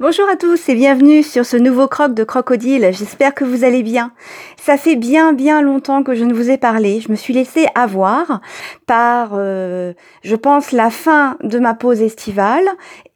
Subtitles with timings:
[0.00, 2.88] Bonjour à tous et bienvenue sur ce nouveau croc de crocodile.
[2.92, 4.12] J'espère que vous allez bien.
[4.56, 7.00] Ça fait bien bien longtemps que je ne vous ai parlé.
[7.00, 8.40] Je me suis laissée avoir
[8.86, 9.92] par, euh,
[10.24, 12.64] je pense, la fin de ma pause estivale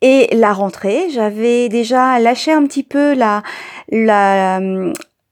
[0.02, 1.08] et la rentrée.
[1.08, 3.42] J'avais déjà lâché un petit peu la,
[3.90, 4.60] la,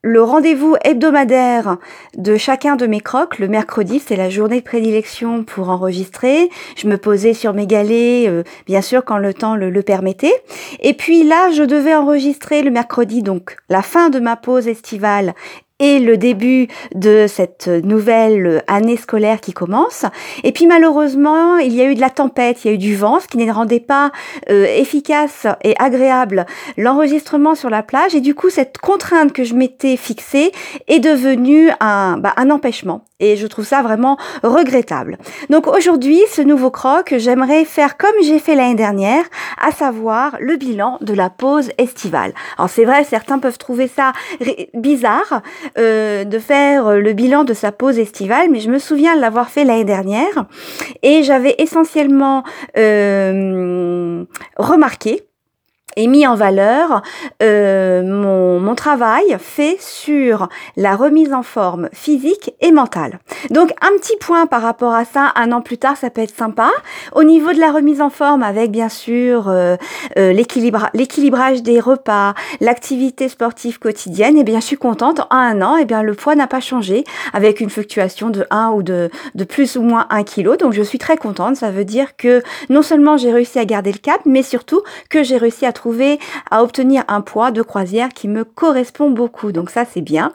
[0.05, 1.79] le rendez-vous hebdomadaire
[2.14, 6.50] de chacun de mes crocs, le mercredi, c'est la journée de prédilection pour enregistrer.
[6.77, 10.35] Je me posais sur mes galets, euh, bien sûr quand le temps le, le, permettait.
[10.80, 15.32] Et puis là, je devais enregistrer le mercredi, donc la fin de ma pause estivale
[15.80, 20.04] et le début de cette nouvelle année scolaire qui commence.
[20.44, 22.94] Et puis malheureusement, il y a eu de la tempête, il y a eu du
[22.94, 24.12] vent, ce qui ne rendait pas
[24.50, 28.14] euh, efficace et agréable l'enregistrement sur la plage.
[28.14, 30.52] Et du coup, cette contrainte que je m'étais fixée
[30.86, 33.05] est devenue un, bah, un empêchement.
[33.20, 35.19] Et je trouve ça vraiment regrettable.
[35.48, 39.25] Donc aujourd'hui, ce nouveau croc, j'aimerais faire comme j'ai fait l'année dernière,
[39.58, 42.34] à savoir le bilan de la pause estivale.
[42.58, 44.12] Alors c'est vrai, certains peuvent trouver ça
[44.75, 45.42] bizarre,
[45.79, 49.51] euh, de faire le bilan de sa pause estivale, mais je me souviens de l'avoir
[49.51, 50.47] fait l'année dernière.
[51.03, 52.45] Et j'avais essentiellement
[52.77, 54.25] euh,
[54.56, 55.23] remarqué
[55.97, 57.03] et mis en valeur
[57.42, 63.20] euh, mon, mon, travail fait sur la remise en forme physique et mentale.
[63.50, 66.37] Donc un petit point par rapport à ça, un an plus tard, ça peut être
[66.37, 66.70] sympa.
[67.15, 69.77] Au niveau de la remise en forme, avec bien sûr euh,
[70.19, 75.20] euh, l'équilibrage des repas, l'activité sportive quotidienne, et eh bien je suis contente.
[75.31, 78.47] En un an, et eh bien le poids n'a pas changé, avec une fluctuation de
[78.50, 80.56] 1 ou de, de plus ou moins 1 kg.
[80.59, 81.56] Donc je suis très contente.
[81.56, 85.22] Ça veut dire que non seulement j'ai réussi à garder le cap, mais surtout que
[85.22, 85.84] j'ai réussi à trouver
[86.51, 89.53] à obtenir un poids de croisière qui me correspond beaucoup.
[89.53, 90.33] Donc ça, c'est bien.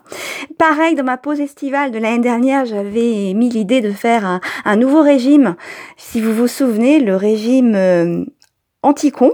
[0.58, 5.02] Pareil, dans ma pause estivale de l'année dernière, j'avais mis l'idée de faire un, nouveau
[5.02, 5.56] régime.
[5.98, 8.26] Si vous vous souvenez, le régime euh,
[8.84, 9.34] anti-con,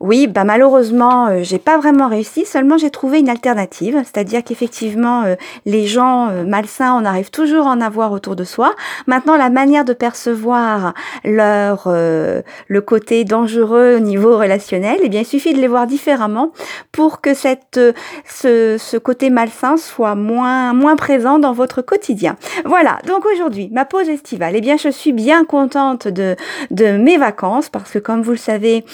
[0.00, 2.46] oui, bah malheureusement, euh, j'ai pas vraiment réussi.
[2.46, 5.34] Seulement, j'ai trouvé une alternative, c'est-à-dire qu'effectivement, euh,
[5.66, 8.74] les gens euh, malsains, on arrive toujours à en avoir autour de soi.
[9.06, 15.26] Maintenant, la manière de percevoir leur le côté dangereux au niveau relationnel, eh bien, il
[15.26, 16.52] suffit de les voir différemment
[16.92, 17.78] pour que cette
[18.24, 22.36] ce, ce côté malsain soit moins moins présent dans votre quotidien.
[22.64, 22.98] Voilà.
[23.06, 24.54] Donc aujourd'hui, ma pause estivale.
[24.56, 26.36] Eh bien, je suis bien contente de
[26.70, 28.84] de mes vacances parce que, comme vous le savez,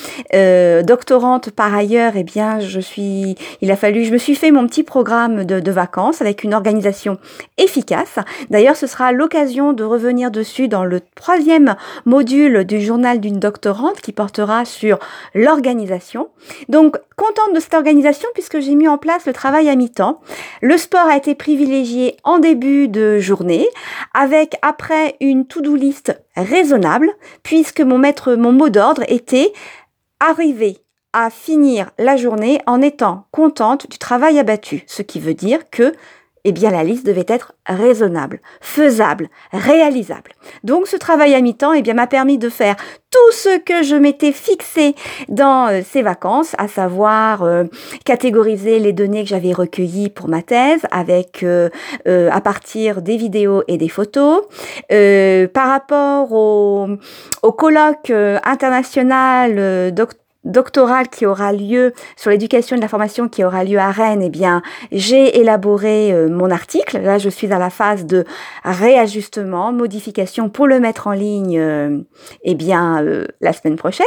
[0.96, 4.66] doctorante par ailleurs, eh bien, je suis, il a fallu, je me suis fait mon
[4.66, 7.18] petit programme de, vacances avec une organisation
[7.58, 8.18] efficace.
[8.48, 14.00] D'ailleurs, ce sera l'occasion de revenir dessus dans le troisième module du journal d'une doctorante
[14.00, 14.98] qui portera sur
[15.34, 16.30] l'organisation.
[16.70, 20.22] Donc, contente de cette organisation puisque j'ai mis en place le travail à mi-temps.
[20.62, 23.68] Le sport a été privilégié en début de journée
[24.14, 27.10] avec après une to-do list raisonnable
[27.42, 29.52] puisque mon maître, mon mot d'ordre était
[30.20, 30.85] arriver
[31.16, 35.94] à finir la journée en étant contente du travail abattu, ce qui veut dire que
[36.44, 40.32] eh bien la liste devait être raisonnable, faisable, réalisable.
[40.62, 42.76] Donc ce travail à mi-temps eh bien m'a permis de faire
[43.10, 44.94] tout ce que je m'étais fixé
[45.28, 47.64] dans euh, ces vacances, à savoir euh,
[48.04, 51.70] catégoriser les données que j'avais recueillies pour ma thèse avec euh,
[52.04, 54.42] à partir des vidéos et des photos.
[54.88, 56.88] par rapport au,
[57.42, 58.10] au colloque
[58.44, 63.90] international docteur doctoral qui aura lieu sur l'éducation et la formation qui aura lieu à
[63.90, 64.62] Rennes, eh bien,
[64.92, 66.98] j'ai élaboré euh, mon article.
[66.98, 68.24] Là, je suis à la phase de
[68.64, 71.98] réajustement, modification pour le mettre en ligne, euh,
[72.42, 74.06] eh bien, euh, la semaine prochaine.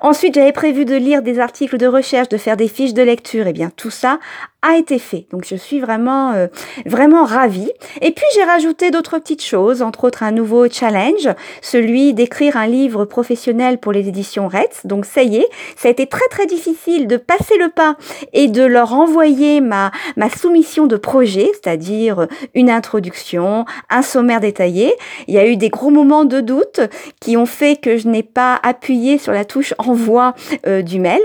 [0.00, 3.46] Ensuite, j'avais prévu de lire des articles de recherche, de faire des fiches de lecture.
[3.46, 4.18] Eh bien, tout ça
[4.62, 5.26] a été fait.
[5.30, 6.46] Donc je suis vraiment euh,
[6.86, 7.70] vraiment ravie.
[8.00, 11.28] Et puis j'ai rajouté d'autres petites choses, entre autres un nouveau challenge,
[11.62, 14.84] celui d'écrire un livre professionnel pour les éditions Retz.
[14.84, 17.96] Donc ça y est, ça a été très très difficile de passer le pas
[18.32, 24.94] et de leur envoyer ma ma soumission de projet, c'est-à-dire une introduction, un sommaire détaillé.
[25.28, 26.80] Il y a eu des gros moments de doute
[27.20, 30.34] qui ont fait que je n'ai pas appuyé sur la touche envoi
[30.66, 31.20] euh, du mail.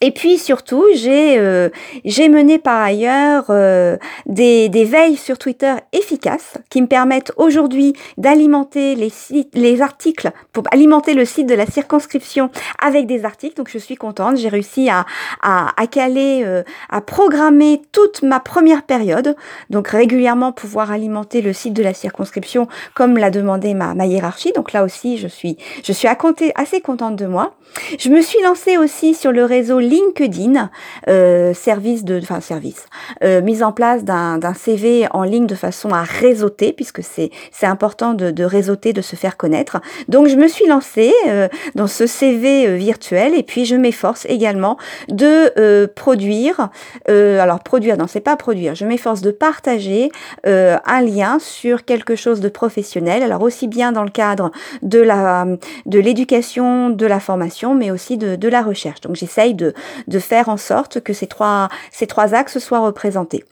[0.00, 1.70] Et puis surtout, j'ai euh,
[2.04, 3.96] mené par ailleurs euh,
[4.26, 10.30] des, des veilles sur Twitter efficaces qui me permettent aujourd'hui d'alimenter les sites, les articles
[10.52, 12.50] pour alimenter le site de la circonscription
[12.80, 13.56] avec des articles.
[13.56, 15.06] Donc je suis contente, j'ai réussi à
[15.42, 19.36] à, à caler, euh, à programmer toute ma première période.
[19.70, 24.52] Donc régulièrement pouvoir alimenter le site de la circonscription comme l'a demandé ma, ma hiérarchie.
[24.54, 27.54] Donc là aussi, je suis je suis à compter, assez contente de moi.
[27.98, 30.70] Je me suis lancée aussi sur le réseau LinkedIn,
[31.08, 32.86] euh, service de, enfin service,
[33.24, 37.30] euh, mise en place d'un CV en ligne de façon à réseauter, puisque c'est
[37.62, 39.80] important de, de réseauter, de se faire connaître.
[40.08, 44.76] Donc je me suis lancée euh, dans ce CV virtuel et puis je m'efforce également
[45.08, 46.70] de produire,
[47.06, 50.10] alors produire, non c'est pas produire, je m'efforce de partager
[50.44, 54.50] un lien sur quelque chose de professionnel, alors aussi bien dans le cadre
[54.82, 55.46] de la
[55.86, 59.00] de l'éducation, de la formation, mais aussi de, de la recherche.
[59.00, 59.74] Donc j'essaye de,
[60.06, 63.44] de faire en sorte que ces trois, ces trois axes soient représentés.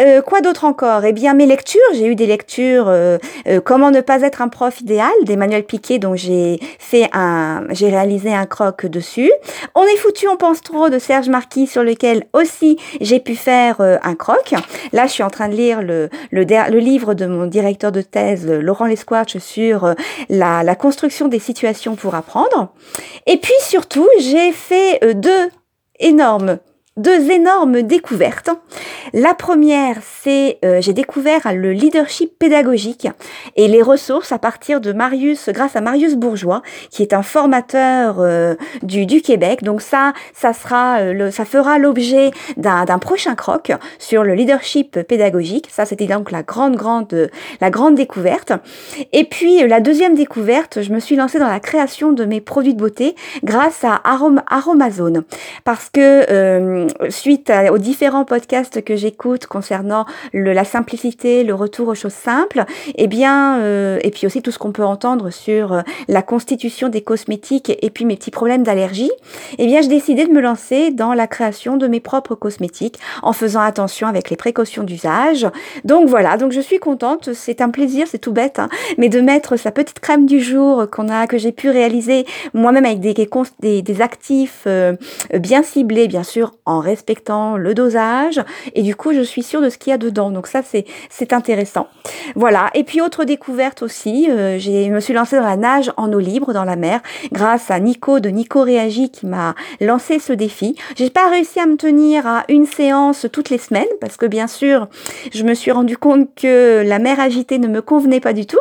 [0.00, 1.04] Euh, quoi d'autre encore?
[1.04, 1.80] Eh bien, mes lectures.
[1.92, 2.88] J'ai eu des lectures.
[2.88, 7.64] Euh, euh, Comment ne pas être un prof idéal d'Emmanuel Piquet, dont j'ai fait un,
[7.70, 9.30] j'ai réalisé un croc dessus.
[9.76, 13.80] On est foutu, on pense trop de Serge Marquis, sur lequel aussi j'ai pu faire
[13.80, 14.54] un croc.
[14.92, 18.02] Là, je suis en train de lire le, le, le livre de mon directeur de
[18.02, 19.94] thèse, Laurent Lesquarch, sur
[20.28, 22.72] la, la construction des situations pour apprendre.
[23.26, 25.50] Et puis surtout, j'ai fait deux
[26.00, 26.58] énormes
[26.96, 28.50] deux énormes découvertes.
[29.12, 33.08] La première, c'est euh, j'ai découvert le leadership pédagogique
[33.56, 38.16] et les ressources à partir de Marius, grâce à Marius Bourgeois, qui est un formateur
[38.20, 39.64] euh, du, du Québec.
[39.64, 45.00] Donc ça, ça sera, euh, le, ça fera l'objet d'un prochain croc sur le leadership
[45.02, 45.68] pédagogique.
[45.70, 47.30] Ça, c'était donc la grande, grande,
[47.60, 48.52] la grande découverte.
[49.12, 52.74] Et puis la deuxième découverte, je me suis lancée dans la création de mes produits
[52.74, 55.24] de beauté grâce à Arom Aromazone,
[55.64, 62.12] parce que suite aux différents podcasts que j'écoute concernant la simplicité, le retour aux choses
[62.12, 65.80] simples, et eh bien, euh, et puis aussi tout ce qu'on peut entendre sur euh,
[66.08, 69.10] la constitution des cosmétiques et puis mes petits problèmes d'allergie,
[69.58, 72.98] et eh bien, j'ai décidé de me lancer dans la création de mes propres cosmétiques
[73.22, 75.46] en faisant attention avec les précautions d'usage.
[75.84, 79.20] Donc voilà, donc je suis contente, c'est un plaisir, c'est tout bête, hein, mais de
[79.20, 83.82] mettre sa petite crème du jour qu'on a, que j'ai pu réaliser moi-même avec des,
[83.82, 84.94] des, actifs euh,
[85.38, 88.40] bien ciblés, bien sûr, en respectant le dosage
[88.74, 90.30] et du coup je suis sûre de ce qu'il y a dedans.
[90.30, 91.88] Donc ça c'est c'est intéressant.
[92.34, 92.70] Voilà.
[92.74, 96.18] Et puis autre découverte aussi, euh, j'ai me suis lancée dans la nage en eau
[96.18, 97.00] libre dans la mer
[97.32, 100.76] grâce à Nico de Nico Réagi qui m'a lancé ce défi.
[100.96, 104.46] J'ai pas réussi à me tenir à une séance toutes les semaines parce que bien
[104.46, 104.88] sûr
[105.32, 108.60] je me suis rendu compte que la mer agitée ne me convenait pas du tout.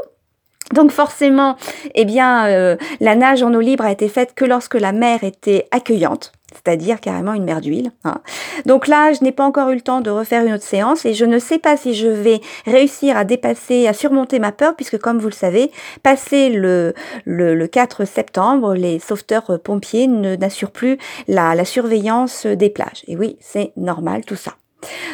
[0.74, 1.56] Donc forcément,
[1.94, 5.24] eh bien, euh, la nage en eau libre a été faite que lorsque la mer
[5.24, 7.92] était accueillante c'est-à-dire carrément une mer d'huile.
[8.04, 8.22] Hein.
[8.66, 11.14] Donc là, je n'ai pas encore eu le temps de refaire une autre séance et
[11.14, 14.98] je ne sais pas si je vais réussir à dépasser, à surmonter ma peur, puisque
[14.98, 15.72] comme vous le savez,
[16.02, 16.94] passé le,
[17.26, 20.98] le, 4 septembre, les sauveteurs pompiers n'assurent plus
[21.28, 23.04] la, la surveillance des plages.
[23.08, 24.54] Et oui, c'est normal tout ça.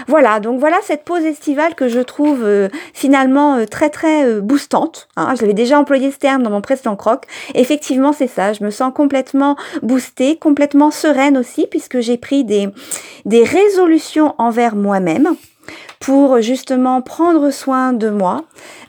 [0.08, 4.42] Voilà, donc voilà cette pause estivale que je trouve euh, finalement euh, très très euh,
[4.42, 5.08] boostante.
[5.16, 5.34] Hein.
[5.40, 7.26] J'avais déjà employé ce terme dans mon précédent croc.
[7.56, 8.54] Effectivement, c'est ça.
[8.54, 12.70] Je me sens complètement boostée, complètement sereine aussi, puisque j'ai pris des,
[13.26, 15.36] des résolutions envers moi-même
[16.00, 18.46] pour justement prendre soin de moi,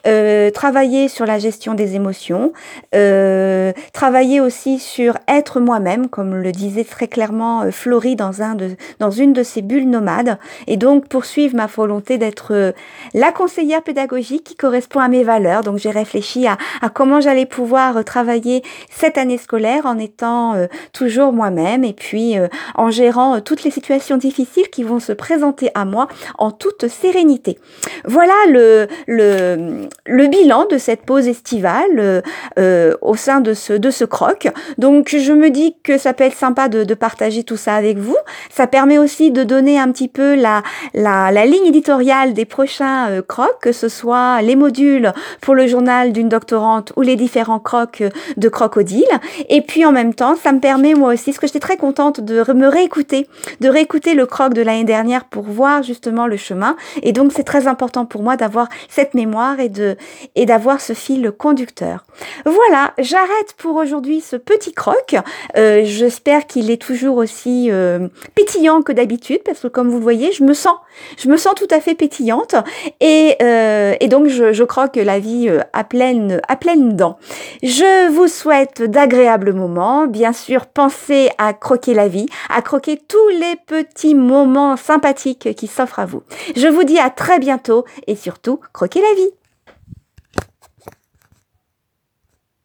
[0.06, 2.52] euh, travailler sur la gestion des émotions,
[2.94, 8.54] euh, travailler aussi sur être moi-même, comme le disait très clairement euh, Florie dans, un
[8.54, 12.72] de, dans une de ses bulles nomades, et donc poursuivre ma volonté d'être euh,
[13.12, 15.62] la conseillère pédagogique qui correspond à mes valeurs.
[15.62, 20.54] Donc j'ai réfléchi à, à comment j'allais pouvoir travailler cette année scolaire en étant
[20.92, 22.36] toujours moi-même et puis
[22.74, 26.08] en gérant toutes les situations difficiles qui vont se présenter à moi
[26.38, 27.58] en toute sérénité.
[28.04, 32.20] Voilà le, le, le bilan de cette pause estivale euh,
[32.58, 34.48] euh, au sein de ce, de ce croc.
[34.78, 37.98] Donc je me dis que ça peut être sympa de, de partager tout ça avec
[37.98, 38.16] vous.
[38.50, 40.62] Ça permet aussi de donner un petit peu la,
[40.94, 45.66] la, la ligne éditoriale des prochains euh, crocs, que ce soit les modules pour le
[45.66, 48.02] journal d'une doctorante ou les différents crocs
[48.36, 49.04] de crocodile.
[49.48, 52.20] Et puis en même temps, ça me permet moi aussi, ce que j'étais très contente
[52.20, 53.26] de me réécouter,
[53.60, 56.76] de réécouter le croc de l'année dernière pour voir justement le chemin.
[57.02, 59.96] Et donc c'est très important pour moi d'avoir cette mémoire et de
[60.34, 62.04] et d'avoir ce fil conducteur.
[62.44, 65.16] Voilà, j'arrête pour aujourd'hui ce petit croc.
[65.56, 70.02] Euh, j'espère qu'il est toujours aussi euh, pétillant que d'habitude parce que comme vous le
[70.02, 70.76] voyez, je me sens,
[71.18, 72.54] je me sens tout à fait pétillante
[73.00, 77.18] et, euh, et donc je, je croque la vie à pleine, à pleine dents.
[77.62, 80.06] Je vous souhaite d'agréables moments.
[80.06, 85.66] Bien sûr, pensez à croquer la vie, à croquer tous les petits moments sympathiques qui
[85.66, 86.22] s'offrent à vous.
[86.56, 89.30] Je vous dis à très bientôt et surtout, croquez la vie.